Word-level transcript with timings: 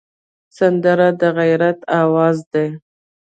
سندره 0.57 1.09
د 1.19 1.21
غیرت 1.37 1.79
آواز 2.03 2.37
دی 2.53 2.67